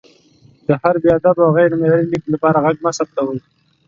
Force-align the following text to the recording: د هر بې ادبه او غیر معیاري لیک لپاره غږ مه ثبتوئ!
د 0.67 0.69
هر 0.81 0.95
بې 1.01 1.09
ادبه 1.17 1.41
او 1.45 1.51
غیر 1.57 1.71
معیاري 1.79 2.05
لیک 2.11 2.23
لپاره 2.33 2.61
غږ 2.65 2.77
مه 2.85 2.91
ثبتوئ! 2.97 3.39